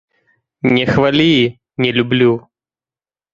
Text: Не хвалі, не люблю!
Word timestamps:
Не 0.75 0.85
хвалі, 0.93 1.35
не 1.85 1.93
люблю! 1.99 2.33